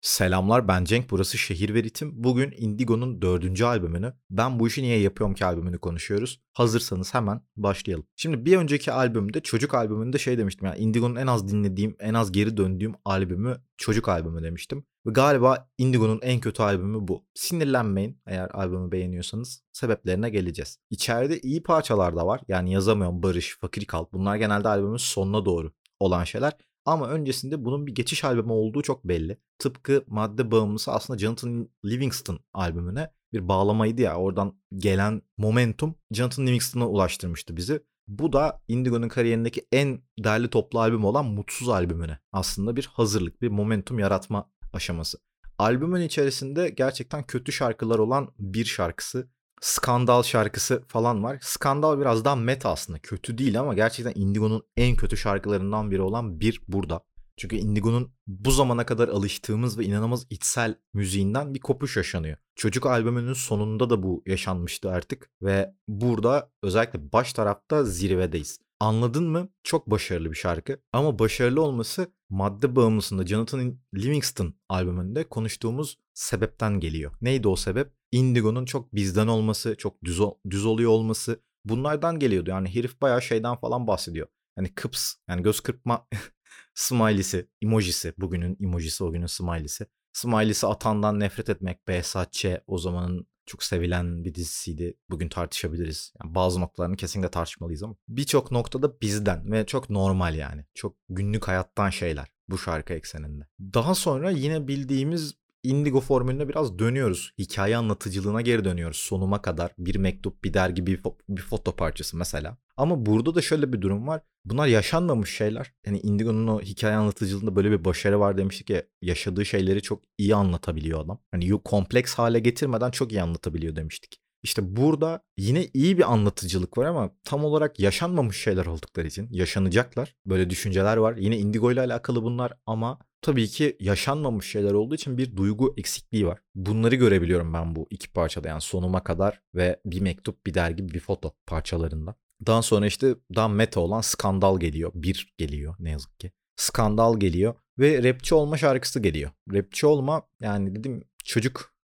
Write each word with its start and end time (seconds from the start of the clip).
Selamlar 0.00 0.68
ben 0.68 0.84
Cenk 0.84 1.10
burası 1.10 1.38
Şehir 1.38 1.74
ve 1.74 1.82
Ritim. 1.82 2.24
Bugün 2.24 2.54
Indigo'nun 2.56 3.22
dördüncü 3.22 3.64
albümünü 3.64 4.14
Ben 4.30 4.58
Bu 4.58 4.68
işi 4.68 4.82
Niye 4.82 5.00
Yapıyorum 5.00 5.34
Ki 5.34 5.44
albümünü 5.44 5.78
konuşuyoruz. 5.78 6.40
Hazırsanız 6.52 7.14
hemen 7.14 7.40
başlayalım. 7.56 8.06
Şimdi 8.16 8.44
bir 8.44 8.56
önceki 8.56 8.92
albümde 8.92 9.40
çocuk 9.40 9.74
albümünde 9.74 10.18
şey 10.18 10.38
demiştim 10.38 10.66
yani 10.66 10.78
Indigo'nun 10.78 11.16
en 11.16 11.26
az 11.26 11.48
dinlediğim 11.48 11.96
en 12.00 12.14
az 12.14 12.32
geri 12.32 12.56
döndüğüm 12.56 12.94
albümü 13.04 13.56
çocuk 13.76 14.08
albümü 14.08 14.42
demiştim. 14.42 14.84
Ve 15.06 15.10
galiba 15.10 15.68
Indigo'nun 15.78 16.20
en 16.22 16.40
kötü 16.40 16.62
albümü 16.62 17.08
bu. 17.08 17.24
Sinirlenmeyin 17.34 18.20
eğer 18.26 18.50
albümü 18.50 18.92
beğeniyorsanız 18.92 19.62
sebeplerine 19.72 20.30
geleceğiz. 20.30 20.78
İçeride 20.90 21.40
iyi 21.40 21.62
parçalar 21.62 22.16
da 22.16 22.26
var. 22.26 22.40
Yani 22.48 22.72
yazamıyorum 22.72 23.22
Barış, 23.22 23.58
Fakir 23.60 23.84
Kalp 23.84 24.12
bunlar 24.12 24.36
genelde 24.36 24.68
albümün 24.68 24.96
sonuna 24.96 25.44
doğru 25.44 25.72
olan 26.00 26.24
şeyler. 26.24 26.52
Ama 26.88 27.08
öncesinde 27.08 27.64
bunun 27.64 27.86
bir 27.86 27.94
geçiş 27.94 28.24
albümü 28.24 28.52
olduğu 28.52 28.82
çok 28.82 29.04
belli. 29.04 29.38
Tıpkı 29.58 30.04
madde 30.06 30.50
bağımlısı 30.50 30.92
aslında 30.92 31.18
Jonathan 31.18 31.68
Livingston 31.84 32.40
albümüne 32.52 33.10
bir 33.32 33.48
bağlamaydı 33.48 34.02
ya. 34.02 34.16
Oradan 34.16 34.58
gelen 34.76 35.22
momentum 35.36 35.94
Jonathan 36.10 36.46
Livingston'a 36.46 36.88
ulaştırmıştı 36.88 37.56
bizi. 37.56 37.82
Bu 38.06 38.32
da 38.32 38.62
Indigo'nun 38.68 39.08
kariyerindeki 39.08 39.66
en 39.72 40.02
değerli 40.18 40.50
toplu 40.50 40.80
albüm 40.80 41.04
olan 41.04 41.24
Mutsuz 41.26 41.68
albümüne 41.68 42.18
aslında 42.32 42.76
bir 42.76 42.90
hazırlık, 42.92 43.42
bir 43.42 43.48
momentum 43.48 43.98
yaratma 43.98 44.50
aşaması. 44.72 45.18
Albümün 45.58 46.00
içerisinde 46.00 46.68
gerçekten 46.68 47.26
kötü 47.26 47.52
şarkılar 47.52 47.98
olan 47.98 48.34
bir 48.38 48.64
şarkısı 48.64 49.30
Skandal 49.60 50.22
şarkısı 50.22 50.82
falan 50.88 51.24
var. 51.24 51.38
Skandal 51.40 52.00
biraz 52.00 52.24
daha 52.24 52.36
meta 52.36 52.70
aslında. 52.70 52.98
Kötü 52.98 53.38
değil 53.38 53.60
ama 53.60 53.74
gerçekten 53.74 54.22
Indigo'nun 54.22 54.62
en 54.76 54.96
kötü 54.96 55.16
şarkılarından 55.16 55.90
biri 55.90 56.02
olan 56.02 56.40
bir 56.40 56.60
burada. 56.68 57.00
Çünkü 57.36 57.56
Indigo'nun 57.56 58.12
bu 58.26 58.50
zamana 58.50 58.86
kadar 58.86 59.08
alıştığımız 59.08 59.78
ve 59.78 59.84
inanılmaz 59.84 60.26
içsel 60.30 60.74
müziğinden 60.94 61.54
bir 61.54 61.60
kopuş 61.60 61.96
yaşanıyor. 61.96 62.36
Çocuk 62.54 62.86
albümünün 62.86 63.32
sonunda 63.32 63.90
da 63.90 64.02
bu 64.02 64.22
yaşanmıştı 64.26 64.90
artık 64.90 65.30
ve 65.42 65.74
burada 65.88 66.50
özellikle 66.62 67.12
baş 67.12 67.32
tarafta 67.32 67.84
zirvedeyiz. 67.84 68.58
Anladın 68.80 69.24
mı? 69.24 69.48
Çok 69.62 69.90
başarılı 69.90 70.30
bir 70.30 70.36
şarkı. 70.36 70.80
Ama 70.92 71.18
başarılı 71.18 71.62
olması 71.62 72.12
madde 72.30 72.76
bağımlısında 72.76 73.26
Jonathan 73.26 73.78
Livingston 73.94 74.54
albümünde 74.68 75.24
konuştuğumuz 75.24 75.98
sebepten 76.14 76.80
geliyor. 76.80 77.12
Neydi 77.20 77.48
o 77.48 77.56
sebep? 77.56 77.92
Indigo'nun 78.12 78.64
çok 78.64 78.94
bizden 78.94 79.26
olması, 79.26 79.76
çok 79.78 80.04
düz, 80.04 80.20
düz 80.50 80.66
oluyor 80.66 80.90
olması 80.90 81.42
bunlardan 81.64 82.18
geliyordu. 82.18 82.50
Yani 82.50 82.74
herif 82.74 83.00
bayağı 83.00 83.22
şeyden 83.22 83.56
falan 83.56 83.86
bahsediyor. 83.86 84.26
Hani 84.56 84.74
kıps 84.74 85.14
yani 85.28 85.42
göz 85.42 85.60
kırpma 85.60 86.06
smiley'si, 86.74 87.48
emojisi, 87.62 88.14
bugünün 88.18 88.56
emojisi, 88.60 89.04
o 89.04 89.12
günün 89.12 89.26
smiley'si. 89.26 89.86
Smiley'si 90.12 90.66
atandan 90.66 91.20
nefret 91.20 91.48
etmek, 91.48 91.88
Behzatçe 91.88 92.64
o 92.66 92.78
zamanın 92.78 93.26
çok 93.48 93.62
sevilen 93.62 94.24
bir 94.24 94.34
dizisiydi. 94.34 94.94
Bugün 95.10 95.28
tartışabiliriz. 95.28 96.12
Yani 96.22 96.34
bazı 96.34 96.60
noktalarını 96.60 96.96
kesinlikle 96.96 97.30
tartışmalıyız 97.30 97.82
ama 97.82 97.94
birçok 98.08 98.50
noktada 98.50 99.00
bizden 99.00 99.52
ve 99.52 99.66
çok 99.66 99.90
normal 99.90 100.34
yani. 100.34 100.64
Çok 100.74 100.96
günlük 101.08 101.48
hayattan 101.48 101.90
şeyler 101.90 102.28
bu 102.48 102.58
şarkı 102.58 102.94
ekseninde. 102.94 103.44
Daha 103.60 103.94
sonra 103.94 104.30
yine 104.30 104.68
bildiğimiz 104.68 105.34
Indigo 105.62 106.00
formülüne 106.00 106.48
biraz 106.48 106.78
dönüyoruz. 106.78 107.32
Hikaye 107.38 107.76
anlatıcılığına 107.76 108.40
geri 108.40 108.64
dönüyoruz 108.64 108.96
sonuma 108.96 109.42
kadar. 109.42 109.70
Bir 109.78 109.96
mektup, 109.96 110.44
bir 110.44 110.54
dergi, 110.54 110.86
bir, 110.86 111.02
fo- 111.02 111.14
bir 111.28 111.42
foto 111.42 111.76
parçası 111.76 112.16
mesela. 112.16 112.56
Ama 112.76 113.06
burada 113.06 113.34
da 113.34 113.42
şöyle 113.42 113.72
bir 113.72 113.80
durum 113.80 114.06
var. 114.08 114.22
Bunlar 114.44 114.66
yaşanmamış 114.66 115.36
şeyler. 115.36 115.72
Yani 115.86 116.00
Indigo'nun 116.00 116.46
o 116.46 116.60
hikaye 116.60 116.96
anlatıcılığında 116.96 117.56
böyle 117.56 117.70
bir 117.70 117.84
başarı 117.84 118.20
var 118.20 118.38
demiştik 118.38 118.70
ya. 118.70 118.82
Yaşadığı 119.02 119.44
şeyleri 119.46 119.82
çok 119.82 120.02
iyi 120.18 120.34
anlatabiliyor 120.34 121.04
adam. 121.04 121.20
Hani 121.30 121.50
kompleks 121.64 122.14
hale 122.14 122.38
getirmeden 122.38 122.90
çok 122.90 123.12
iyi 123.12 123.22
anlatabiliyor 123.22 123.76
demiştik. 123.76 124.20
İşte 124.42 124.76
burada 124.76 125.22
yine 125.36 125.66
iyi 125.74 125.98
bir 125.98 126.12
anlatıcılık 126.12 126.78
var 126.78 126.86
ama 126.86 127.10
tam 127.24 127.44
olarak 127.44 127.80
yaşanmamış 127.80 128.42
şeyler 128.42 128.66
oldukları 128.66 129.06
için 129.06 129.28
yaşanacaklar. 129.30 130.14
Böyle 130.26 130.50
düşünceler 130.50 130.96
var. 130.96 131.16
Yine 131.16 131.38
Indigo 131.38 131.72
ile 131.72 131.80
alakalı 131.80 132.22
bunlar 132.22 132.52
ama 132.66 132.98
tabii 133.22 133.48
ki 133.48 133.76
yaşanmamış 133.80 134.50
şeyler 134.50 134.72
olduğu 134.72 134.94
için 134.94 135.18
bir 135.18 135.36
duygu 135.36 135.74
eksikliği 135.76 136.26
var. 136.26 136.38
Bunları 136.54 136.94
görebiliyorum 136.94 137.54
ben 137.54 137.76
bu 137.76 137.86
iki 137.90 138.12
parçada 138.12 138.48
yani 138.48 138.60
sonuma 138.60 139.04
kadar 139.04 139.40
ve 139.54 139.80
bir 139.84 140.00
mektup, 140.00 140.46
bir 140.46 140.54
dergi, 140.54 140.88
bir 140.88 141.00
foto 141.00 141.34
parçalarında. 141.46 142.14
Daha 142.46 142.62
sonra 142.62 142.86
işte 142.86 143.14
daha 143.34 143.48
meta 143.48 143.80
olan 143.80 144.00
skandal 144.00 144.60
geliyor. 144.60 144.92
Bir 144.94 145.34
geliyor 145.38 145.74
ne 145.78 145.90
yazık 145.90 146.20
ki. 146.20 146.32
Skandal 146.56 147.20
geliyor 147.20 147.54
ve 147.78 148.02
rapçi 148.02 148.34
olma 148.34 148.56
şarkısı 148.56 149.00
geliyor. 149.00 149.30
Rapçi 149.52 149.86
olma 149.86 150.22
yani 150.40 150.76
dedim 150.76 151.04
çocuk 151.24 151.77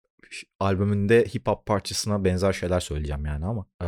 albümünde 0.61 1.25
hip 1.35 1.49
hop 1.49 1.67
parçasına 1.67 2.25
benzer 2.25 2.53
şeyler 2.53 2.81
söyleyeceğim 2.81 3.27
yani 3.27 3.45
ama 3.47 3.67
e, 3.83 3.87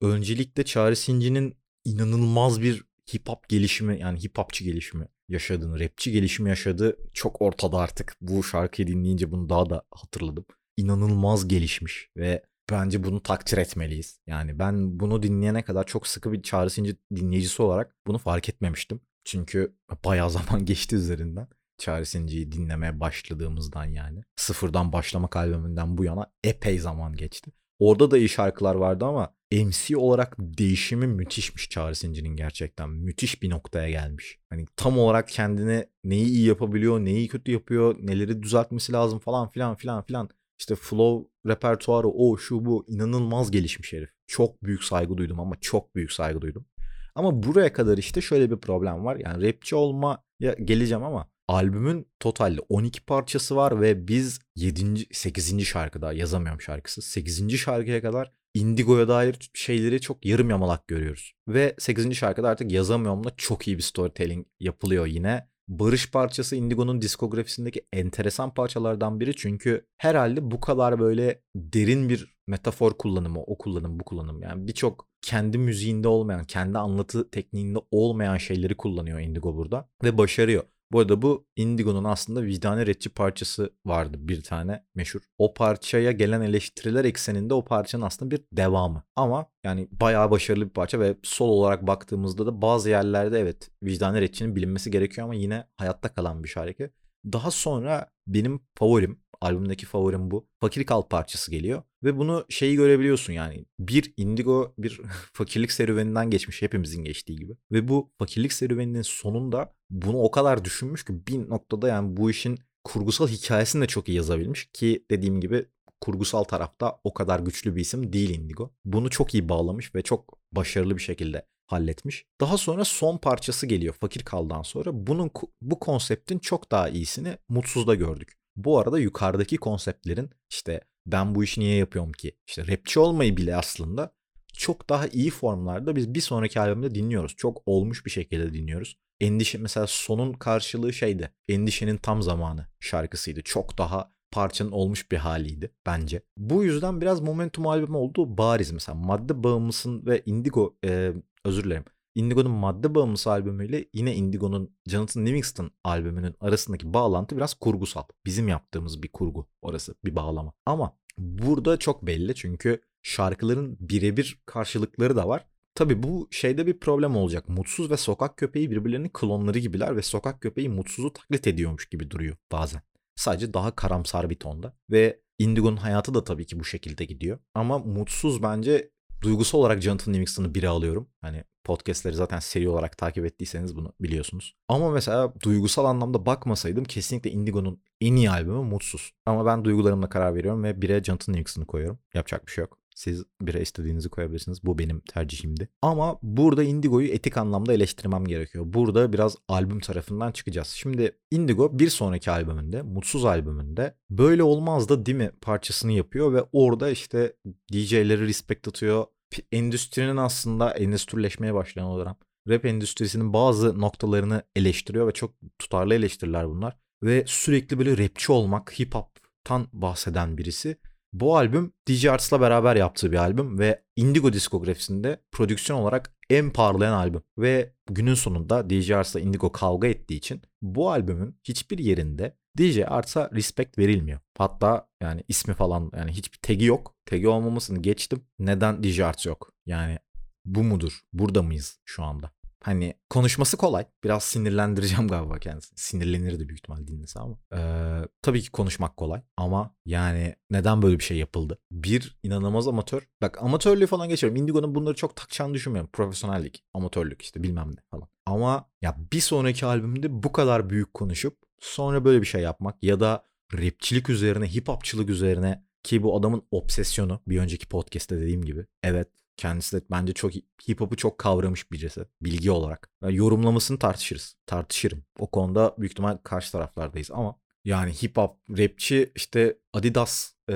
öncelikle 0.00 0.64
Çağrı 0.64 0.96
Sinci'nin 0.96 1.56
inanılmaz 1.84 2.62
bir 2.62 2.84
hip 3.14 3.28
hop 3.28 3.48
gelişimi 3.48 4.00
yani 4.00 4.22
hip 4.22 4.38
hopçı 4.38 4.64
gelişimi 4.64 5.08
yaşadığını, 5.28 5.80
rapçi 5.80 6.12
gelişimi 6.12 6.48
yaşadığı 6.48 6.96
çok 7.14 7.42
ortada 7.42 7.78
artık. 7.78 8.16
Bu 8.20 8.42
şarkıyı 8.44 8.88
dinleyince 8.88 9.30
bunu 9.32 9.48
daha 9.48 9.70
da 9.70 9.82
hatırladım. 9.90 10.44
İnanılmaz 10.76 11.48
gelişmiş 11.48 12.10
ve 12.16 12.42
bence 12.70 13.04
bunu 13.04 13.22
takdir 13.22 13.58
etmeliyiz. 13.58 14.20
Yani 14.26 14.58
ben 14.58 15.00
bunu 15.00 15.22
dinleyene 15.22 15.62
kadar 15.62 15.86
çok 15.86 16.06
sıkı 16.06 16.32
bir 16.32 16.42
Çağrı 16.42 16.70
Sinci 16.70 16.96
dinleyicisi 17.16 17.62
olarak 17.62 17.96
bunu 18.06 18.18
fark 18.18 18.48
etmemiştim. 18.48 19.00
Çünkü 19.24 19.76
bayağı 20.04 20.30
zaman 20.38 20.64
geçti 20.64 20.96
üzerinden. 20.96 21.48
Çağrı 21.78 22.06
Sinci'yi 22.06 22.52
dinlemeye 22.52 23.00
başladığımızdan 23.00 23.84
yani. 23.84 24.22
Sıfırdan 24.36 24.92
başlamak 24.92 25.36
albümünden 25.36 25.98
bu 25.98 26.04
yana 26.04 26.26
epey 26.44 26.78
zaman 26.78 27.16
geçti. 27.16 27.52
Orada 27.78 28.10
da 28.10 28.18
iyi 28.18 28.28
şarkılar 28.28 28.74
vardı 28.74 29.04
ama 29.04 29.34
MC 29.52 29.96
olarak 29.96 30.36
değişimi 30.38 31.06
müthişmiş 31.06 31.70
Çağrı 31.70 31.94
Sinci'nin 31.94 32.36
gerçekten. 32.36 32.90
Müthiş 32.90 33.42
bir 33.42 33.50
noktaya 33.50 33.90
gelmiş. 33.90 34.38
Hani 34.50 34.66
tam 34.76 34.98
olarak 34.98 35.28
kendine 35.28 35.86
neyi 36.04 36.26
iyi 36.26 36.46
yapabiliyor, 36.46 37.00
neyi 37.00 37.28
kötü 37.28 37.52
yapıyor, 37.52 37.96
neleri 38.00 38.42
düzeltmesi 38.42 38.92
lazım 38.92 39.18
falan 39.18 39.50
filan 39.50 39.76
filan 39.76 40.02
filan. 40.02 40.28
İşte 40.58 40.74
flow 40.74 41.30
repertuarı 41.46 42.08
o 42.08 42.36
şu 42.36 42.64
bu 42.64 42.84
inanılmaz 42.88 43.50
gelişmiş 43.50 43.92
herif. 43.92 44.10
Çok 44.26 44.62
büyük 44.62 44.84
saygı 44.84 45.16
duydum 45.16 45.40
ama 45.40 45.56
çok 45.60 45.94
büyük 45.94 46.12
saygı 46.12 46.40
duydum. 46.40 46.66
Ama 47.14 47.42
buraya 47.42 47.72
kadar 47.72 47.98
işte 47.98 48.20
şöyle 48.20 48.50
bir 48.50 48.56
problem 48.56 49.04
var. 49.04 49.16
Yani 49.16 49.48
rapçi 49.48 49.76
olma 49.76 50.24
geleceğim 50.40 51.04
ama 51.04 51.28
albümün 51.48 52.06
totalde 52.20 52.60
12 52.68 53.00
parçası 53.04 53.56
var 53.56 53.80
ve 53.80 54.08
biz 54.08 54.40
7. 54.56 55.06
8. 55.12 55.64
şarkıda 55.64 56.12
yazamıyorum 56.12 56.60
şarkısı. 56.60 57.02
8. 57.02 57.56
şarkıya 57.56 58.02
kadar 58.02 58.32
Indigo'ya 58.54 59.08
dair 59.08 59.50
şeyleri 59.54 60.00
çok 60.00 60.26
yarım 60.26 60.50
yamalak 60.50 60.88
görüyoruz. 60.88 61.32
Ve 61.48 61.74
8. 61.78 62.14
şarkıda 62.14 62.48
artık 62.48 62.72
yazamıyorumla 62.72 63.30
çok 63.36 63.68
iyi 63.68 63.76
bir 63.76 63.82
storytelling 63.82 64.46
yapılıyor 64.60 65.06
yine. 65.06 65.48
Barış 65.68 66.10
parçası 66.10 66.56
Indigo'nun 66.56 67.02
diskografisindeki 67.02 67.86
enteresan 67.92 68.54
parçalardan 68.54 69.20
biri 69.20 69.36
çünkü 69.36 69.86
herhalde 69.96 70.50
bu 70.50 70.60
kadar 70.60 71.00
böyle 71.00 71.42
derin 71.56 72.08
bir 72.08 72.38
metafor 72.46 72.98
kullanımı, 72.98 73.42
o 73.42 73.58
kullanım, 73.58 74.00
bu 74.00 74.04
kullanım. 74.04 74.42
Yani 74.42 74.68
birçok 74.68 75.08
kendi 75.22 75.58
müziğinde 75.58 76.08
olmayan, 76.08 76.44
kendi 76.44 76.78
anlatı 76.78 77.30
tekniğinde 77.30 77.78
olmayan 77.90 78.36
şeyleri 78.36 78.76
kullanıyor 78.76 79.20
Indigo 79.20 79.56
burada 79.56 79.88
ve 80.04 80.18
başarıyor. 80.18 80.64
Bu 80.92 81.00
arada 81.00 81.22
bu 81.22 81.46
Indigo'nun 81.56 82.04
aslında 82.04 82.42
vicdani 82.42 82.86
retçi 82.86 83.10
parçası 83.10 83.72
vardı 83.86 84.16
bir 84.20 84.42
tane 84.42 84.84
meşhur. 84.94 85.20
O 85.38 85.54
parçaya 85.54 86.12
gelen 86.12 86.40
eleştiriler 86.40 87.04
ekseninde 87.04 87.54
o 87.54 87.64
parçanın 87.64 88.02
aslında 88.02 88.30
bir 88.30 88.40
devamı. 88.52 89.02
Ama 89.16 89.46
yani 89.64 89.88
bayağı 89.92 90.30
başarılı 90.30 90.64
bir 90.64 90.70
parça 90.70 91.00
ve 91.00 91.16
sol 91.22 91.48
olarak 91.48 91.86
baktığımızda 91.86 92.46
da 92.46 92.62
bazı 92.62 92.90
yerlerde 92.90 93.40
evet 93.40 93.70
vicdani 93.82 94.20
retçinin 94.20 94.56
bilinmesi 94.56 94.90
gerekiyor 94.90 95.24
ama 95.24 95.34
yine 95.34 95.64
hayatta 95.76 96.14
kalan 96.14 96.44
bir 96.44 96.48
şarkı. 96.48 96.90
Daha 97.32 97.50
sonra 97.50 98.10
benim 98.26 98.60
favorim 98.74 99.20
albümdeki 99.40 99.86
favorim 99.86 100.30
bu. 100.30 100.48
Fakir 100.60 100.86
Kal 100.86 101.02
parçası 101.02 101.50
geliyor. 101.50 101.82
Ve 102.04 102.18
bunu 102.18 102.44
şeyi 102.48 102.76
görebiliyorsun 102.76 103.32
yani. 103.32 103.64
Bir 103.78 104.12
Indigo 104.16 104.74
bir 104.78 105.00
fakirlik 105.32 105.72
serüveninden 105.72 106.30
geçmiş 106.30 106.62
hepimizin 106.62 107.04
geçtiği 107.04 107.36
gibi. 107.36 107.56
Ve 107.72 107.88
bu 107.88 108.12
fakirlik 108.18 108.52
serüveninin 108.52 109.02
sonunda 109.02 109.74
bunu 109.90 110.18
o 110.18 110.30
kadar 110.30 110.64
düşünmüş 110.64 111.04
ki 111.04 111.26
bir 111.26 111.50
noktada 111.50 111.88
yani 111.88 112.16
bu 112.16 112.30
işin 112.30 112.58
kurgusal 112.84 113.28
hikayesini 113.28 113.82
de 113.82 113.86
çok 113.86 114.08
iyi 114.08 114.16
yazabilmiş 114.16 114.70
ki 114.72 115.04
dediğim 115.10 115.40
gibi 115.40 115.66
kurgusal 116.00 116.44
tarafta 116.44 117.00
o 117.04 117.14
kadar 117.14 117.40
güçlü 117.40 117.76
bir 117.76 117.80
isim 117.80 118.12
değil 118.12 118.30
Indigo. 118.30 118.72
Bunu 118.84 119.10
çok 119.10 119.34
iyi 119.34 119.48
bağlamış 119.48 119.94
ve 119.94 120.02
çok 120.02 120.38
başarılı 120.52 120.96
bir 120.96 121.02
şekilde 121.02 121.46
halletmiş. 121.66 122.26
Daha 122.40 122.58
sonra 122.58 122.84
son 122.84 123.18
parçası 123.18 123.66
geliyor 123.66 123.94
Fakir 124.00 124.22
Kal'dan 124.22 124.62
sonra. 124.62 124.90
Bunun 125.06 125.30
bu 125.62 125.78
konseptin 125.78 126.38
çok 126.38 126.70
daha 126.70 126.88
iyisini 126.88 127.38
Mutsuz'da 127.48 127.94
gördük. 127.94 128.37
Bu 128.58 128.78
arada 128.78 128.98
yukarıdaki 128.98 129.56
konseptlerin 129.56 130.30
işte 130.50 130.80
ben 131.06 131.34
bu 131.34 131.44
işi 131.44 131.60
niye 131.60 131.76
yapıyorum 131.76 132.12
ki? 132.12 132.36
İşte 132.46 132.66
rapçi 132.66 133.00
olmayı 133.00 133.36
bile 133.36 133.56
aslında 133.56 134.14
çok 134.52 134.90
daha 134.90 135.06
iyi 135.06 135.30
formlarda 135.30 135.96
biz 135.96 136.14
bir 136.14 136.20
sonraki 136.20 136.60
albümde 136.60 136.94
dinliyoruz. 136.94 137.34
Çok 137.36 137.62
olmuş 137.66 138.06
bir 138.06 138.10
şekilde 138.10 138.54
dinliyoruz. 138.54 138.98
Endişe 139.20 139.58
mesela 139.58 139.86
sonun 139.86 140.32
karşılığı 140.32 140.92
şeydi. 140.92 141.32
Endişenin 141.48 141.96
tam 141.96 142.22
zamanı 142.22 142.66
şarkısıydı. 142.80 143.42
Çok 143.42 143.78
daha 143.78 144.12
parçanın 144.30 144.72
olmuş 144.72 145.12
bir 145.12 145.16
haliydi 145.16 145.72
bence. 145.86 146.22
Bu 146.36 146.64
yüzden 146.64 147.00
biraz 147.00 147.20
Momentum 147.20 147.66
albümü 147.66 147.96
olduğu 147.96 148.38
bariz 148.38 148.70
mesela. 148.70 148.98
Madde 148.98 149.42
Bağımlısın 149.42 150.06
ve 150.06 150.22
Indigo 150.26 150.76
e, 150.84 151.12
özür 151.44 151.64
dilerim. 151.64 151.84
Indigo'nun 152.14 152.50
Madde 152.50 152.94
Bağımlısı 152.94 153.30
albümüyle 153.30 153.84
yine 153.94 154.14
Indigo'nun 154.14 154.76
Jonathan 154.86 155.26
Livingston 155.26 155.70
albümünün 155.84 156.34
arasındaki 156.40 156.94
bağlantı 156.94 157.36
biraz 157.36 157.54
kurgusal. 157.54 158.02
Bizim 158.26 158.48
yaptığımız 158.48 159.02
bir 159.02 159.08
kurgu 159.08 159.48
orası 159.62 159.94
bir 160.04 160.16
bağlama. 160.16 160.52
Ama 160.66 160.96
burada 161.18 161.76
çok 161.76 162.06
belli 162.06 162.34
çünkü 162.34 162.80
şarkıların 163.02 163.76
birebir 163.80 164.42
karşılıkları 164.46 165.16
da 165.16 165.28
var. 165.28 165.46
Tabi 165.74 166.02
bu 166.02 166.28
şeyde 166.30 166.66
bir 166.66 166.80
problem 166.80 167.16
olacak. 167.16 167.48
Mutsuz 167.48 167.90
ve 167.90 167.96
sokak 167.96 168.36
köpeği 168.36 168.70
birbirlerinin 168.70 169.10
klonları 169.12 169.58
gibiler 169.58 169.96
ve 169.96 170.02
sokak 170.02 170.40
köpeği 170.40 170.68
mutsuzu 170.68 171.12
taklit 171.12 171.46
ediyormuş 171.46 171.88
gibi 171.88 172.10
duruyor 172.10 172.36
bazen. 172.52 172.82
Sadece 173.16 173.54
daha 173.54 173.70
karamsar 173.70 174.30
bir 174.30 174.38
tonda. 174.38 174.76
Ve 174.90 175.20
Indigo'nun 175.38 175.76
hayatı 175.76 176.14
da 176.14 176.24
tabii 176.24 176.46
ki 176.46 176.60
bu 176.60 176.64
şekilde 176.64 177.04
gidiyor. 177.04 177.38
Ama 177.54 177.78
mutsuz 177.78 178.42
bence 178.42 178.90
duygusal 179.22 179.58
olarak 179.58 179.82
Jonathan 179.82 180.14
Livingston'ı 180.14 180.54
bire 180.54 180.68
alıyorum. 180.68 181.10
Hani 181.20 181.44
podcastleri 181.68 182.14
zaten 182.14 182.38
seri 182.38 182.68
olarak 182.68 182.98
takip 182.98 183.24
ettiyseniz 183.24 183.76
bunu 183.76 183.92
biliyorsunuz. 184.00 184.56
Ama 184.68 184.90
mesela 184.90 185.34
duygusal 185.44 185.84
anlamda 185.84 186.26
bakmasaydım 186.26 186.84
kesinlikle 186.84 187.30
Indigo'nun 187.30 187.82
en 188.00 188.16
iyi 188.16 188.30
albümü 188.30 188.62
Mutsuz. 188.62 189.12
Ama 189.26 189.46
ben 189.46 189.64
duygularımla 189.64 190.08
karar 190.08 190.34
veriyorum 190.34 190.62
ve 190.64 190.82
bire 190.82 191.04
Jonathan 191.04 191.34
Livingston'ı 191.34 191.66
koyuyorum. 191.66 191.98
Yapacak 192.14 192.46
bir 192.46 192.52
şey 192.52 192.62
yok. 192.62 192.78
Siz 192.94 193.24
bire 193.40 193.60
istediğinizi 193.60 194.08
koyabilirsiniz. 194.08 194.64
Bu 194.64 194.78
benim 194.78 195.00
tercihimdi. 195.00 195.68
Ama 195.82 196.18
burada 196.22 196.62
Indigo'yu 196.62 197.08
etik 197.08 197.36
anlamda 197.36 197.72
eleştirmem 197.72 198.24
gerekiyor. 198.24 198.64
Burada 198.68 199.12
biraz 199.12 199.36
albüm 199.48 199.80
tarafından 199.80 200.32
çıkacağız. 200.32 200.68
Şimdi 200.68 201.18
Indigo 201.30 201.78
bir 201.78 201.88
sonraki 201.88 202.30
albümünde, 202.30 202.82
Mutsuz 202.82 203.24
albümünde 203.24 203.94
böyle 204.10 204.42
olmaz 204.42 204.88
da 204.88 205.06
değil 205.06 205.18
mi 205.18 205.30
parçasını 205.40 205.92
yapıyor 205.92 206.32
ve 206.32 206.44
orada 206.52 206.90
işte 206.90 207.36
DJ'leri 207.72 208.26
respect 208.28 208.68
atıyor. 208.68 209.06
Endüstrinin 209.52 210.16
aslında 210.16 210.70
endüstrileşmeye 210.70 211.54
başlayan 211.54 211.86
olarak 211.86 212.16
rap 212.48 212.64
endüstrisinin 212.64 213.32
bazı 213.32 213.80
noktalarını 213.80 214.42
eleştiriyor 214.56 215.08
ve 215.08 215.12
çok 215.12 215.34
tutarlı 215.58 215.94
eleştiriler 215.94 216.48
bunlar. 216.48 216.76
Ve 217.02 217.24
sürekli 217.26 217.78
böyle 217.78 217.98
rapçi 217.98 218.32
olmak, 218.32 218.80
hip 218.80 218.94
hop'tan 218.94 219.68
bahseden 219.72 220.38
birisi 220.38 220.76
bu 221.12 221.36
albüm 221.36 221.72
DJ 221.88 222.06
Arts'la 222.06 222.40
beraber 222.40 222.76
yaptığı 222.76 223.12
bir 223.12 223.16
albüm 223.16 223.58
ve 223.58 223.82
Indigo 223.96 224.32
diskografisinde 224.32 225.22
prodüksiyon 225.32 225.78
olarak 225.80 226.16
en 226.30 226.50
parlayan 226.50 226.92
albüm. 226.92 227.22
Ve 227.38 227.74
günün 227.90 228.14
sonunda 228.14 228.70
DJ 228.70 228.90
Arts'la 228.90 229.20
Indigo 229.20 229.52
kavga 229.52 229.88
ettiği 229.88 230.16
için 230.16 230.42
bu 230.62 230.90
albümün 230.90 231.36
hiçbir 231.44 231.78
yerinde 231.78 232.36
DJ 232.58 232.78
Arts'a 232.86 233.30
respect 233.34 233.78
verilmiyor. 233.78 234.20
Hatta 234.38 234.88
yani 235.02 235.24
ismi 235.28 235.54
falan 235.54 235.90
yani 235.96 236.12
hiçbir 236.12 236.38
tagi 236.38 236.64
yok. 236.64 236.94
Tagi 237.06 237.28
olmamasını 237.28 237.82
geçtim. 237.82 238.24
Neden 238.38 238.82
DJ 238.82 239.00
Arts 239.00 239.26
yok? 239.26 239.52
Yani 239.66 239.98
bu 240.44 240.62
mudur? 240.62 241.00
Burada 241.12 241.42
mıyız 241.42 241.80
şu 241.84 242.04
anda? 242.04 242.30
Hani 242.62 242.94
konuşması 243.10 243.56
kolay. 243.56 243.84
Biraz 244.04 244.24
sinirlendireceğim 244.24 245.08
galiba 245.08 245.38
kendisini. 245.38 245.78
Sinirlenirdi 245.78 246.48
büyük 246.48 246.58
ihtimal 246.58 246.86
dinlese 246.86 247.20
ama. 247.20 247.38
Ee, 247.54 248.08
tabii 248.22 248.42
ki 248.42 248.50
konuşmak 248.50 248.96
kolay. 248.96 249.22
Ama 249.36 249.76
yani 249.86 250.34
neden 250.50 250.82
böyle 250.82 250.98
bir 250.98 251.04
şey 251.04 251.16
yapıldı? 251.16 251.58
Bir 251.70 252.18
inanılmaz 252.22 252.68
amatör. 252.68 253.08
Bak 253.22 253.42
amatörlüğü 253.42 253.86
falan 253.86 254.08
geçiyorum. 254.08 254.36
Indigo'nun 254.36 254.74
bunları 254.74 254.94
çok 254.94 255.16
takacağını 255.16 255.54
düşünmüyorum. 255.54 255.90
Profesyonellik, 255.92 256.64
amatörlük 256.74 257.22
işte 257.22 257.42
bilmem 257.42 257.70
ne 257.70 257.80
falan. 257.90 258.08
Ama 258.26 258.70
ya 258.82 258.96
bir 259.12 259.20
sonraki 259.20 259.66
albümde 259.66 260.22
bu 260.22 260.32
kadar 260.32 260.70
büyük 260.70 260.94
konuşup 260.94 261.47
sonra 261.60 262.04
böyle 262.04 262.20
bir 262.20 262.26
şey 262.26 262.42
yapmak 262.42 262.82
ya 262.82 263.00
da 263.00 263.24
rapçilik 263.54 264.08
üzerine, 264.10 264.54
hip 264.54 264.68
hopçılık 264.68 265.10
üzerine 265.10 265.64
ki 265.82 266.02
bu 266.02 266.18
adamın 266.18 266.42
obsesyonu 266.50 267.20
bir 267.26 267.38
önceki 267.38 267.68
podcast'te 267.68 268.20
dediğim 268.20 268.44
gibi. 268.44 268.66
Evet 268.82 269.08
Kendisi 269.38 269.76
de 269.76 269.84
bence 269.90 270.12
çok 270.12 270.32
hip 270.68 270.80
hop'u 270.80 270.96
çok 270.96 271.18
kavramış 271.18 271.72
birisi 271.72 272.04
bilgi 272.22 272.50
olarak. 272.50 272.90
Yani 273.02 273.16
yorumlamasını 273.16 273.78
tartışırız. 273.78 274.36
Tartışırım. 274.46 275.04
O 275.18 275.30
konuda 275.30 275.74
büyük 275.78 275.92
ihtimal 275.92 276.16
karşı 276.24 276.52
taraflardayız 276.52 277.10
ama 277.10 277.38
yani 277.64 277.92
hip 277.92 278.16
hop 278.16 278.36
rapçi 278.50 279.12
işte 279.14 279.58
Adidas 279.72 280.32
e, 280.50 280.54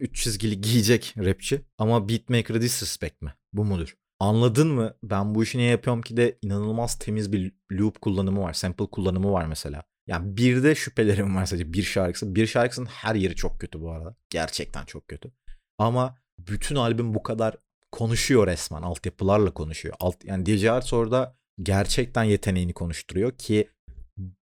üç 0.00 0.22
çizgili 0.22 0.60
giyecek 0.60 1.14
rapçi 1.18 1.60
ama 1.78 2.08
beatmaker'ı 2.08 2.60
disrespect 2.60 3.22
mi? 3.22 3.34
Bu 3.52 3.64
mudur? 3.64 3.96
Anladın 4.18 4.68
mı? 4.68 4.94
Ben 5.02 5.34
bu 5.34 5.42
işi 5.42 5.58
niye 5.58 5.70
yapıyorum 5.70 6.02
ki 6.02 6.16
de 6.16 6.38
inanılmaz 6.42 6.98
temiz 6.98 7.32
bir 7.32 7.52
loop 7.72 8.00
kullanımı 8.00 8.40
var. 8.40 8.52
Sample 8.52 8.86
kullanımı 8.86 9.32
var 9.32 9.46
mesela. 9.46 9.82
Yani 10.06 10.36
bir 10.36 10.62
de 10.62 10.74
şüphelerim 10.74 11.36
var 11.36 11.46
sadece 11.46 11.72
bir 11.72 11.82
şarkısı. 11.82 12.34
Bir 12.34 12.46
şarkısının 12.46 12.86
her 12.86 13.14
yeri 13.14 13.34
çok 13.36 13.60
kötü 13.60 13.80
bu 13.80 13.90
arada. 13.90 14.16
Gerçekten 14.30 14.84
çok 14.84 15.08
kötü. 15.08 15.32
Ama 15.78 16.18
bütün 16.38 16.76
albüm 16.76 17.14
bu 17.14 17.22
kadar 17.22 17.56
konuşuyor 17.92 18.46
resmen. 18.46 18.82
Altyapılarla 18.82 19.54
konuşuyor. 19.54 19.94
Alt, 20.00 20.24
yani 20.24 20.46
DJ 20.46 20.64
Arts 20.64 20.92
orada 20.92 21.36
gerçekten 21.62 22.24
yeteneğini 22.24 22.72
konuşturuyor 22.72 23.32
ki 23.32 23.68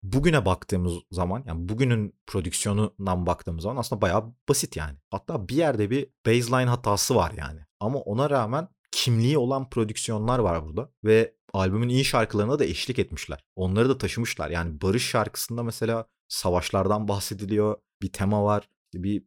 bugüne 0.02 0.44
baktığımız 0.44 0.94
zaman 1.10 1.44
yani 1.46 1.68
bugünün 1.68 2.14
prodüksiyonundan 2.26 3.26
baktığımız 3.26 3.62
zaman 3.62 3.76
aslında 3.76 4.02
bayağı 4.02 4.34
basit 4.48 4.76
yani. 4.76 4.98
Hatta 5.10 5.48
bir 5.48 5.56
yerde 5.56 5.90
bir 5.90 6.06
baseline 6.26 6.70
hatası 6.70 7.14
var 7.14 7.32
yani. 7.36 7.60
Ama 7.80 7.98
ona 7.98 8.30
rağmen 8.30 8.68
kimliği 9.04 9.38
olan 9.38 9.70
prodüksiyonlar 9.70 10.38
var 10.38 10.64
burada 10.66 10.90
ve 11.04 11.34
albümün 11.52 11.88
iyi 11.88 12.04
şarkılarına 12.04 12.58
da 12.58 12.64
eşlik 12.64 12.98
etmişler. 12.98 13.44
Onları 13.56 13.88
da 13.88 13.98
taşımışlar. 13.98 14.50
Yani 14.50 14.80
Barış 14.80 15.08
şarkısında 15.08 15.62
mesela 15.62 16.06
savaşlardan 16.28 17.08
bahsediliyor. 17.08 17.76
Bir 18.02 18.12
tema 18.12 18.44
var. 18.44 18.68
Bir 18.94 19.22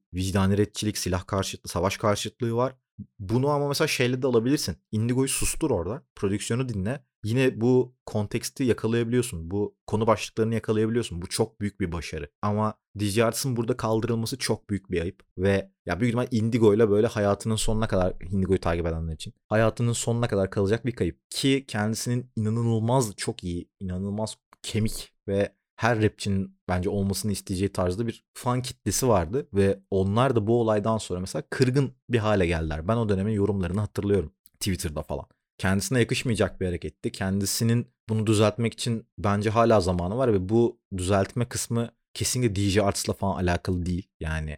retçilik, 0.57 0.97
silah 0.97 1.27
karşıtlığı, 1.27 1.69
savaş 1.69 1.97
karşıtlığı 1.97 2.55
var. 2.55 2.75
Bunu 3.19 3.49
ama 3.49 3.67
mesela 3.67 3.87
şeyle 3.87 4.21
de 4.21 4.27
alabilirsin. 4.27 4.77
Indigo'yu 4.91 5.27
sustur 5.27 5.71
orada. 5.71 6.03
Prodüksiyonu 6.15 6.69
dinle. 6.69 7.05
Yine 7.23 7.61
bu 7.61 7.95
konteksti 8.05 8.63
yakalayabiliyorsun. 8.63 9.51
Bu 9.51 9.75
konu 9.87 10.07
başlıklarını 10.07 10.53
yakalayabiliyorsun. 10.53 11.21
Bu 11.21 11.29
çok 11.29 11.61
büyük 11.61 11.79
bir 11.79 11.91
başarı. 11.91 12.29
Ama 12.41 12.73
DJ 12.99 13.19
burada 13.45 13.77
kaldırılması 13.77 14.37
çok 14.37 14.69
büyük 14.69 14.91
bir 14.91 15.01
ayıp. 15.01 15.23
Ve 15.37 15.71
ya 15.85 15.99
büyük 15.99 16.09
ihtimal 16.09 16.27
Indigo 16.31 16.73
ile 16.73 16.89
böyle 16.89 17.07
hayatının 17.07 17.55
sonuna 17.55 17.87
kadar 17.87 18.13
Indigo'yu 18.31 18.59
takip 18.59 18.85
edenler 18.85 19.13
için 19.13 19.33
hayatının 19.47 19.93
sonuna 19.93 20.27
kadar 20.27 20.49
kalacak 20.49 20.85
bir 20.85 20.95
kayıp. 20.95 21.19
Ki 21.29 21.65
kendisinin 21.67 22.31
inanılmaz 22.35 23.15
çok 23.15 23.43
iyi, 23.43 23.69
inanılmaz 23.79 24.37
kemik 24.61 25.13
ve 25.27 25.55
her 25.75 26.01
rapçinin 26.01 26.57
bence 26.67 26.89
olmasını 26.89 27.31
isteyeceği 27.31 27.71
tarzda 27.73 28.07
bir 28.07 28.25
fan 28.33 28.61
kitlesi 28.61 29.07
vardı 29.07 29.47
ve 29.53 29.79
onlar 29.91 30.35
da 30.35 30.47
bu 30.47 30.62
olaydan 30.62 30.98
sonra 30.98 31.19
mesela 31.19 31.43
kırgın 31.50 31.93
bir 32.09 32.17
hale 32.17 32.48
geldiler. 32.48 32.88
Ben 32.88 32.98
o 32.98 33.09
dönemin 33.09 33.33
yorumlarını 33.33 33.79
hatırlıyorum 33.79 34.33
Twitter'da 34.59 35.03
falan. 35.03 35.25
Kendisine 35.57 36.00
yakışmayacak 36.00 36.62
bir 36.62 36.65
hareketti. 36.65 37.12
Kendisinin 37.12 37.88
bunu 38.09 38.27
düzeltmek 38.27 38.74
için 38.74 39.07
bence 39.17 39.50
hala 39.50 39.81
zamanı 39.81 40.17
var 40.17 40.33
ve 40.33 40.50
bu 40.50 40.79
düzeltme 40.98 41.50
kısmı 41.50 41.91
kesinlikle 42.13 42.55
DJ 42.55 42.77
Arts'la 42.77 43.13
falan 43.13 43.43
alakalı 43.43 43.86
değil. 43.86 44.07
Yani 44.19 44.57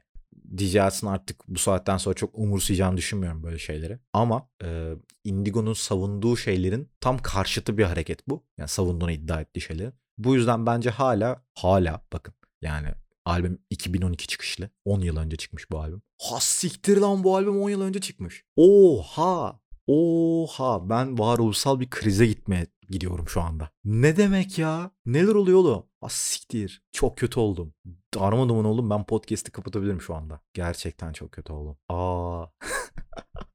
DJ 0.58 0.76
Arts'ın 0.76 1.08
artık 1.08 1.48
bu 1.48 1.60
saatten 1.60 1.98
sonra 1.98 2.16
çok 2.16 2.40
umursayacağını 2.40 2.98
düşünmüyorum 2.98 3.44
böyle 3.44 3.60
şeyleri. 3.60 4.00
Ama 4.14 4.50
e, 4.64 4.94
Indigo'nun 5.24 5.74
savunduğu 5.74 6.38
şeylerin 6.38 6.90
tam 7.02 7.18
karşıtı 7.18 7.78
bir 7.78 7.84
hareket 7.84 8.28
bu. 8.28 8.44
Yani 8.58 8.70
savunduğunu 8.70 9.12
iddia 9.12 9.42
ettiği 9.42 9.62
şeylerin. 9.62 9.94
Bu 10.18 10.36
yüzden 10.36 10.66
bence 10.66 10.90
hala 10.90 11.44
hala 11.54 12.02
bakın 12.14 12.34
yani 12.62 12.88
albüm 13.26 13.60
2012 13.70 14.28
çıkışlı. 14.28 14.70
10 14.86 15.02
yıl 15.02 15.18
önce 15.18 15.38
çıkmış 15.38 15.72
bu 15.72 15.80
albüm. 15.80 16.02
Ha 16.22 16.40
siktir 16.40 16.98
lan 16.98 17.24
bu 17.24 17.36
albüm 17.38 17.62
10 17.62 17.70
yıl 17.70 17.82
önce 17.82 18.02
çıkmış. 18.02 18.44
Oha. 18.56 19.60
Oha 19.88 20.90
ben 20.90 21.20
varoluşsal 21.20 21.80
bir 21.80 21.90
krize 21.90 22.26
gitmeye 22.26 22.68
gidiyorum 22.90 23.30
şu 23.30 23.42
anda. 23.42 23.70
Ne 23.86 24.18
demek 24.18 24.58
ya? 24.58 24.92
Neler 25.06 25.36
oluyor 25.36 25.60
oğlum? 25.60 25.86
Ha 26.02 26.10
siktir. 26.10 26.84
Çok 26.92 27.18
kötü 27.18 27.40
oldum. 27.40 27.74
Darma 28.16 28.50
duman 28.50 28.66
oldum. 28.66 28.90
Ben 28.90 29.06
podcast'i 29.06 29.52
kapatabilirim 29.52 30.02
şu 30.02 30.16
anda. 30.16 30.42
Gerçekten 30.54 31.14
çok 31.14 31.32
kötü 31.32 31.54
oldum. 31.54 31.78
Aa. 31.90 32.46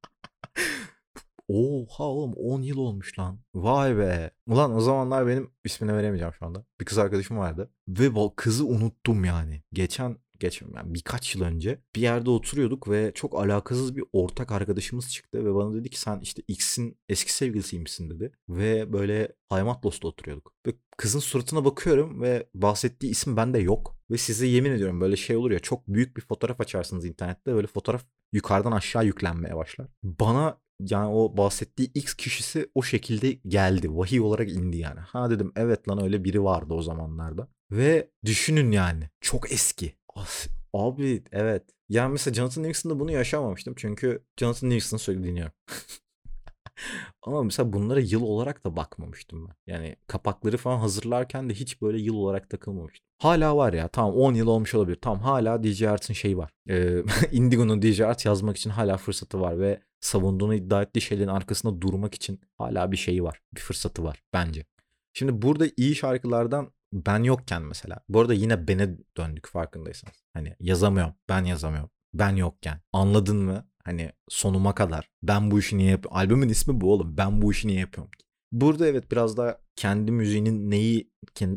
Oha 1.52 2.04
oğlum 2.04 2.32
10 2.32 2.62
yıl 2.62 2.76
olmuş 2.76 3.18
lan. 3.18 3.40
Vay 3.54 3.96
be. 3.96 4.30
Ulan 4.46 4.74
o 4.74 4.80
zamanlar 4.80 5.26
benim 5.26 5.50
ismini 5.64 5.92
veremeyeceğim 5.92 6.34
şu 6.38 6.46
anda. 6.46 6.64
Bir 6.80 6.84
kız 6.84 6.98
arkadaşım 6.98 7.38
vardı. 7.38 7.70
Ve 7.88 8.10
kızı 8.36 8.66
unuttum 8.66 9.24
yani. 9.24 9.62
Geçen 9.72 10.16
geç 10.40 10.62
yani 10.62 10.94
birkaç 10.94 11.34
yıl 11.34 11.42
önce 11.42 11.82
bir 11.96 12.00
yerde 12.00 12.30
oturuyorduk 12.30 12.90
ve 12.90 13.12
çok 13.14 13.34
alakasız 13.34 13.96
bir 13.96 14.04
ortak 14.12 14.52
arkadaşımız 14.52 15.12
çıktı 15.12 15.44
ve 15.44 15.54
bana 15.54 15.74
dedi 15.74 15.90
ki 15.90 16.00
sen 16.00 16.20
işte 16.20 16.42
X'in 16.48 16.98
eski 17.08 17.32
sevgilisiymişsin 17.34 18.10
dedi 18.10 18.32
ve 18.48 18.92
böyle 18.92 19.32
Haymatlos'ta 19.48 20.08
oturuyorduk. 20.08 20.52
Ve 20.66 20.72
kızın 20.96 21.18
suratına 21.18 21.64
bakıyorum 21.64 22.22
ve 22.22 22.46
bahsettiği 22.54 23.12
isim 23.12 23.36
bende 23.36 23.58
yok 23.58 23.96
ve 24.10 24.18
size 24.18 24.46
yemin 24.46 24.70
ediyorum 24.70 25.00
böyle 25.00 25.16
şey 25.16 25.36
olur 25.36 25.50
ya 25.50 25.58
çok 25.58 25.88
büyük 25.88 26.16
bir 26.16 26.22
fotoğraf 26.22 26.60
açarsınız 26.60 27.04
internette 27.04 27.54
böyle 27.54 27.66
fotoğraf 27.66 28.04
yukarıdan 28.32 28.72
aşağı 28.72 29.04
yüklenmeye 29.04 29.56
başlar. 29.56 29.86
Bana 30.02 30.60
yani 30.90 31.06
o 31.14 31.36
bahsettiği 31.36 31.90
X 31.94 32.14
kişisi 32.14 32.70
o 32.74 32.82
şekilde 32.82 33.32
geldi. 33.32 33.96
Vahiy 33.96 34.20
olarak 34.20 34.50
indi 34.50 34.76
yani. 34.76 35.00
Ha 35.00 35.30
dedim 35.30 35.52
evet 35.56 35.88
lan 35.88 36.02
öyle 36.02 36.24
biri 36.24 36.44
vardı 36.44 36.74
o 36.74 36.82
zamanlarda. 36.82 37.48
Ve 37.70 38.10
düşünün 38.24 38.70
yani 38.70 39.10
çok 39.20 39.52
eski. 39.52 39.94
Abi 40.72 41.22
evet. 41.32 41.62
Yani 41.88 42.12
mesela 42.12 42.34
Jonathan 42.34 42.64
Livingston'da 42.64 43.00
bunu 43.00 43.12
yaşamamıştım. 43.12 43.74
Çünkü 43.76 44.24
Jonathan 44.36 44.70
Livingston'ı 44.70 45.00
sürekli 45.00 45.24
dinliyorum. 45.24 45.52
Ama 47.22 47.42
mesela 47.42 47.72
bunlara 47.72 48.00
yıl 48.00 48.22
olarak 48.22 48.64
da 48.64 48.76
bakmamıştım 48.76 49.48
ben. 49.48 49.72
Yani 49.72 49.96
kapakları 50.06 50.56
falan 50.56 50.78
hazırlarken 50.78 51.50
de 51.50 51.54
hiç 51.54 51.82
böyle 51.82 51.98
yıl 52.00 52.14
olarak 52.14 52.50
takılmamıştım. 52.50 53.06
Hala 53.18 53.56
var 53.56 53.72
ya 53.72 53.88
tamam 53.88 54.14
10 54.14 54.34
yıl 54.34 54.46
olmuş 54.46 54.74
olabilir. 54.74 54.98
Tamam 55.02 55.20
hala 55.20 55.62
DJ 55.62 55.82
Art'ın 55.82 56.14
şeyi 56.14 56.38
var. 56.38 56.50
Ee, 56.68 57.02
Indigo'nun 57.32 57.82
DJ 57.82 58.00
Art 58.00 58.24
yazmak 58.24 58.56
için 58.56 58.70
hala 58.70 58.96
fırsatı 58.96 59.40
var 59.40 59.58
ve 59.60 59.80
savunduğunu 60.00 60.54
iddia 60.54 60.82
ettiği 60.82 61.00
şeylerin 61.00 61.28
arkasında 61.28 61.80
durmak 61.80 62.14
için 62.14 62.40
hala 62.58 62.92
bir 62.92 62.96
şeyi 62.96 63.24
var. 63.24 63.40
Bir 63.54 63.60
fırsatı 63.60 64.04
var 64.04 64.22
bence. 64.32 64.64
Şimdi 65.12 65.42
burada 65.42 65.66
iyi 65.76 65.94
şarkılardan 65.94 66.72
ben 66.92 67.22
yokken 67.22 67.62
mesela. 67.62 68.00
Bu 68.08 68.20
arada 68.20 68.34
yine 68.34 68.68
bene 68.68 68.96
döndük 69.16 69.46
farkındaysanız. 69.46 70.24
Hani 70.32 70.56
yazamıyorum. 70.60 71.14
Ben 71.28 71.44
yazamıyorum. 71.44 71.90
Ben 72.14 72.36
yokken. 72.36 72.80
Anladın 72.92 73.36
mı? 73.36 73.69
Hani 73.84 74.12
sonuma 74.28 74.74
kadar. 74.74 75.10
Ben 75.22 75.50
bu 75.50 75.58
işi 75.58 75.78
niye 75.78 75.90
yapıyorum? 75.90 76.18
Albümün 76.18 76.48
ismi 76.48 76.80
bu 76.80 76.92
oğlum. 76.92 77.16
Ben 77.16 77.42
bu 77.42 77.52
işi 77.52 77.68
niye 77.68 77.80
yapıyorum? 77.80 78.10
Burada 78.52 78.86
evet 78.86 79.10
biraz 79.12 79.36
da 79.36 79.60
kendi 79.76 80.12
müziğinin 80.12 80.70
neyi 80.70 81.10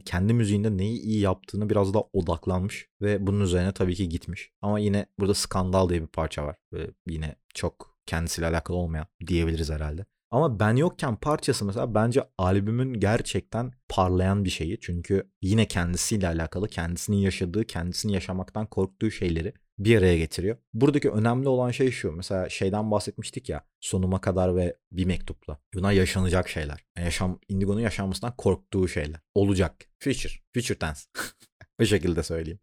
kendi 0.05 0.33
müziğinde 0.33 0.77
neyi 0.77 0.99
iyi 1.01 1.19
yaptığını 1.19 1.69
biraz 1.69 1.93
daha 1.93 2.03
odaklanmış 2.13 2.89
ve 3.01 3.27
bunun 3.27 3.39
üzerine 3.41 3.71
tabii 3.71 3.95
ki 3.95 4.09
gitmiş. 4.09 4.51
Ama 4.61 4.79
yine 4.79 5.05
burada 5.19 5.33
Skandal 5.33 5.89
diye 5.89 6.01
bir 6.01 6.07
parça 6.07 6.45
var. 6.45 6.55
Ve 6.73 6.89
yine 7.07 7.35
çok 7.53 7.97
kendisiyle 8.05 8.47
alakalı 8.47 8.77
olmayan 8.77 9.07
diyebiliriz 9.27 9.69
herhalde. 9.69 10.05
Ama 10.31 10.59
Ben 10.59 10.75
Yokken 10.75 11.15
parçası 11.15 11.65
mesela 11.65 11.95
bence 11.95 12.23
albümün 12.37 12.93
gerçekten 12.93 13.71
parlayan 13.89 14.45
bir 14.45 14.49
şeyi. 14.49 14.79
Çünkü 14.81 15.31
yine 15.41 15.67
kendisiyle 15.67 16.27
alakalı, 16.27 16.67
kendisinin 16.67 17.17
yaşadığı, 17.17 17.63
kendisini 17.63 18.13
yaşamaktan 18.13 18.65
korktuğu 18.65 19.11
şeyleri 19.11 19.53
bir 19.79 19.97
araya 19.97 20.17
getiriyor. 20.17 20.57
Buradaki 20.73 21.11
önemli 21.11 21.49
olan 21.49 21.71
şey 21.71 21.91
şu. 21.91 22.11
Mesela 22.11 22.49
şeyden 22.49 22.91
bahsetmiştik 22.91 23.49
ya 23.49 23.65
sonuma 23.79 24.21
kadar 24.21 24.55
ve 24.55 24.75
bir 24.91 25.05
mektupla. 25.05 25.59
Bunlar 25.73 25.91
yaşanacak 25.91 26.49
şeyler. 26.49 26.85
Yani 26.97 27.05
yaşam, 27.05 27.39
Indigo'nun 27.49 27.79
yaşanmasından 27.81 28.35
korktuğu 28.37 28.87
şeyler. 28.87 29.19
Olacak. 29.35 29.75
Future. 29.99 30.33
Future 30.53 30.77
tense. 30.77 31.09
Bu 31.79 31.85
şekilde 31.85 32.23
söyleyeyim 32.23 32.59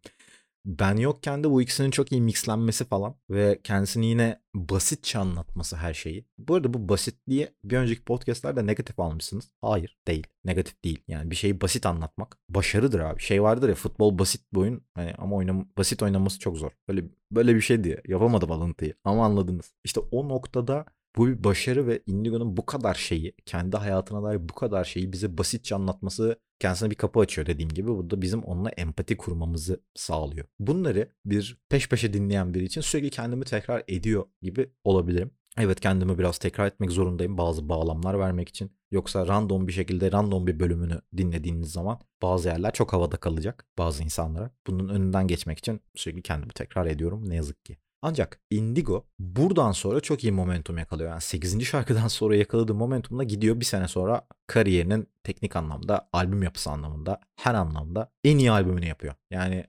ben 0.64 0.96
yokken 0.96 1.44
de 1.44 1.50
bu 1.50 1.62
ikisinin 1.62 1.90
çok 1.90 2.12
iyi 2.12 2.20
mixlenmesi 2.20 2.84
falan 2.84 3.14
ve 3.30 3.60
kendisini 3.64 4.06
yine 4.06 4.40
basitçe 4.54 5.18
anlatması 5.18 5.76
her 5.76 5.94
şeyi. 5.94 6.26
Bu 6.38 6.54
arada 6.54 6.74
bu 6.74 6.88
basitliği 6.88 7.48
bir 7.64 7.76
önceki 7.76 8.04
podcastlerde 8.04 8.66
negatif 8.66 9.00
almışsınız. 9.00 9.50
Hayır 9.62 9.98
değil. 10.08 10.26
Negatif 10.44 10.84
değil. 10.84 11.02
Yani 11.08 11.30
bir 11.30 11.36
şeyi 11.36 11.60
basit 11.60 11.86
anlatmak 11.86 12.38
başarıdır 12.48 13.00
abi. 13.00 13.22
Şey 13.22 13.42
vardır 13.42 13.68
ya 13.68 13.74
futbol 13.74 14.18
basit 14.18 14.42
bir 14.52 14.58
oyun 14.58 14.84
hani 14.94 15.14
ama 15.18 15.36
oynam 15.36 15.68
basit 15.78 16.02
oynaması 16.02 16.38
çok 16.38 16.56
zor. 16.56 16.70
Böyle 16.88 17.04
böyle 17.32 17.54
bir 17.54 17.60
şey 17.60 17.84
diye 17.84 18.02
yapamadım 18.08 18.52
alıntıyı 18.52 18.94
ama 19.04 19.24
anladınız. 19.24 19.74
İşte 19.84 20.00
o 20.00 20.28
noktada 20.28 20.84
bu 21.16 21.26
bir 21.26 21.44
başarı 21.44 21.86
ve 21.86 22.02
Indigo'nun 22.06 22.56
bu 22.56 22.66
kadar 22.66 22.94
şeyi, 22.94 23.34
kendi 23.46 23.76
hayatına 23.76 24.22
dair 24.22 24.48
bu 24.48 24.54
kadar 24.54 24.84
şeyi 24.84 25.12
bize 25.12 25.38
basitçe 25.38 25.74
anlatması 25.74 26.38
kendisine 26.58 26.90
bir 26.90 26.94
kapı 26.94 27.20
açıyor 27.20 27.46
dediğim 27.46 27.70
gibi. 27.70 27.88
Bu 27.88 28.10
da 28.10 28.22
bizim 28.22 28.42
onunla 28.42 28.70
empati 28.70 29.16
kurmamızı 29.16 29.80
sağlıyor. 29.94 30.46
Bunları 30.58 31.12
bir 31.24 31.58
peş 31.68 31.88
peşe 31.88 32.12
dinleyen 32.12 32.54
biri 32.54 32.64
için 32.64 32.80
sürekli 32.80 33.10
kendimi 33.10 33.44
tekrar 33.44 33.84
ediyor 33.88 34.26
gibi 34.42 34.70
olabilirim. 34.84 35.30
Evet 35.58 35.80
kendimi 35.80 36.18
biraz 36.18 36.38
tekrar 36.38 36.66
etmek 36.66 36.90
zorundayım 36.90 37.38
bazı 37.38 37.68
bağlamlar 37.68 38.18
vermek 38.18 38.48
için. 38.48 38.72
Yoksa 38.90 39.26
random 39.26 39.68
bir 39.68 39.72
şekilde 39.72 40.12
random 40.12 40.46
bir 40.46 40.60
bölümünü 40.60 41.00
dinlediğiniz 41.16 41.72
zaman 41.72 42.00
bazı 42.22 42.48
yerler 42.48 42.72
çok 42.72 42.92
havada 42.92 43.16
kalacak 43.16 43.66
bazı 43.78 44.02
insanlara. 44.02 44.50
Bunun 44.66 44.88
önünden 44.88 45.26
geçmek 45.26 45.58
için 45.58 45.80
sürekli 45.94 46.22
kendimi 46.22 46.52
tekrar 46.52 46.86
ediyorum 46.86 47.28
ne 47.28 47.36
yazık 47.36 47.64
ki. 47.64 47.78
Ancak 48.02 48.40
Indigo 48.50 49.06
buradan 49.18 49.72
sonra 49.72 50.00
çok 50.00 50.24
iyi 50.24 50.32
momentum 50.32 50.78
yakalıyor. 50.78 51.10
Yani 51.10 51.20
8. 51.20 51.64
şarkıdan 51.64 52.08
sonra 52.08 52.36
yakaladığı 52.36 52.74
momentumla 52.74 53.24
gidiyor 53.24 53.60
bir 53.60 53.64
sene 53.64 53.88
sonra 53.88 54.26
kariyerinin 54.46 55.08
teknik 55.24 55.56
anlamda, 55.56 56.08
albüm 56.12 56.42
yapısı 56.42 56.70
anlamında, 56.70 57.20
her 57.36 57.54
anlamda 57.54 58.12
en 58.24 58.38
iyi 58.38 58.50
albümünü 58.50 58.86
yapıyor. 58.86 59.14
Yani 59.30 59.66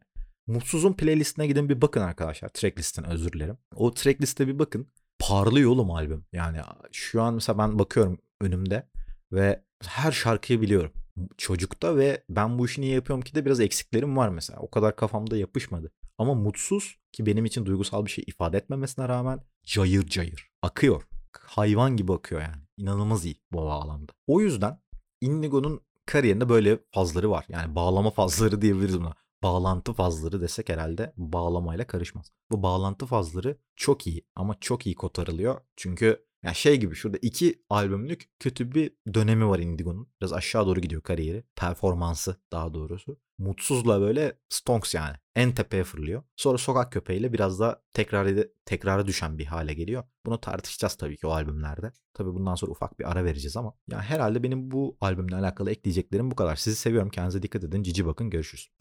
Mutsuz'un 0.47 0.93
playlistine 0.93 1.47
gidin 1.47 1.69
bir 1.69 1.81
bakın 1.81 2.01
arkadaşlar. 2.01 2.49
Tracklist'ine 2.49 3.07
özür 3.07 3.31
dilerim. 3.31 3.57
O 3.75 3.93
trackliste 3.93 4.47
bir 4.47 4.59
bakın. 4.59 4.87
Parlıyor 5.19 5.71
oğlum 5.71 5.91
albüm. 5.91 6.25
Yani 6.33 6.57
şu 6.91 7.21
an 7.21 7.33
mesela 7.33 7.57
ben 7.57 7.79
bakıyorum 7.79 8.17
önümde 8.41 8.87
ve 9.31 9.63
her 9.83 10.11
şarkıyı 10.11 10.61
biliyorum. 10.61 10.91
Çocukta 11.37 11.97
ve 11.97 12.23
ben 12.29 12.59
bu 12.59 12.65
işi 12.65 12.81
niye 12.81 12.93
yapıyorum 12.93 13.23
ki 13.23 13.35
de 13.35 13.45
biraz 13.45 13.59
eksiklerim 13.59 14.17
var 14.17 14.29
mesela. 14.29 14.59
O 14.59 14.69
kadar 14.69 14.95
kafamda 14.95 15.37
yapışmadı. 15.37 15.91
Ama 16.21 16.33
mutsuz 16.33 16.95
ki 17.11 17.25
benim 17.25 17.45
için 17.45 17.65
duygusal 17.65 18.05
bir 18.05 18.11
şey 18.11 18.23
ifade 18.27 18.57
etmemesine 18.57 19.09
rağmen 19.09 19.39
cayır 19.63 20.07
cayır 20.07 20.49
akıyor. 20.61 21.03
Hayvan 21.39 21.97
gibi 21.97 22.13
akıyor 22.13 22.41
yani. 22.41 22.61
İnanılmaz 22.77 23.25
iyi 23.25 23.35
bu 23.51 23.57
bağlamda. 23.57 24.11
O 24.27 24.41
yüzden 24.41 24.79
Indigo'nun 25.21 25.81
kariyerinde 26.05 26.49
böyle 26.49 26.79
fazları 26.91 27.31
var. 27.31 27.45
Yani 27.49 27.75
bağlama 27.75 28.11
fazları 28.11 28.61
diyebiliriz 28.61 28.99
buna. 28.99 29.13
Bağlantı 29.43 29.93
fazları 29.93 30.41
desek 30.41 30.69
herhalde 30.69 31.13
bağlamayla 31.17 31.87
karışmaz. 31.87 32.31
Bu 32.51 32.63
bağlantı 32.63 33.05
fazları 33.05 33.57
çok 33.75 34.07
iyi 34.07 34.25
ama 34.35 34.57
çok 34.59 34.85
iyi 34.85 34.95
kotarılıyor. 34.95 35.61
Çünkü 35.75 36.25
yani 36.43 36.55
şey 36.55 36.79
gibi 36.79 36.95
şurada 36.95 37.17
iki 37.21 37.63
albümlük 37.69 38.29
kötü 38.39 38.71
bir 38.71 38.93
dönemi 39.13 39.47
var 39.47 39.59
Indigo'nun. 39.59 40.09
Biraz 40.21 40.33
aşağı 40.33 40.67
doğru 40.67 40.79
gidiyor 40.79 41.01
kariyeri. 41.01 41.43
Performansı 41.55 42.35
daha 42.51 42.73
doğrusu. 42.73 43.19
Mutsuzla 43.37 44.01
böyle 44.01 44.39
stonks 44.49 44.95
yani. 44.95 45.15
En 45.35 45.55
tepeye 45.55 45.83
fırlıyor. 45.83 46.23
Sonra 46.35 46.57
sokak 46.57 46.91
köpeğiyle 46.91 47.33
biraz 47.33 47.59
da 47.59 47.83
tekrar 47.93 48.47
tekrara 48.65 49.07
düşen 49.07 49.37
bir 49.37 49.45
hale 49.45 49.73
geliyor. 49.73 50.03
Bunu 50.25 50.41
tartışacağız 50.41 50.95
tabii 50.95 51.17
ki 51.17 51.27
o 51.27 51.31
albümlerde. 51.31 51.91
Tabii 52.13 52.33
bundan 52.33 52.55
sonra 52.55 52.71
ufak 52.71 52.99
bir 52.99 53.11
ara 53.11 53.25
vereceğiz 53.25 53.57
ama. 53.57 53.73
Yani 53.91 54.01
herhalde 54.01 54.43
benim 54.43 54.71
bu 54.71 54.97
albümle 55.01 55.35
alakalı 55.35 55.71
ekleyeceklerim 55.71 56.31
bu 56.31 56.35
kadar. 56.35 56.55
Sizi 56.55 56.75
seviyorum. 56.75 57.09
Kendinize 57.09 57.41
dikkat 57.43 57.63
edin. 57.63 57.83
Cici 57.83 58.05
bakın. 58.05 58.29
Görüşürüz. 58.29 58.71